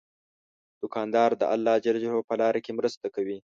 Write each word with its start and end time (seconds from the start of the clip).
دوکاندار 0.81 1.29
د 1.41 1.43
الله 1.53 1.75
په 2.29 2.33
لاره 2.41 2.59
کې 2.65 2.71
مرسته 2.79 3.07
کوي. 3.15 3.37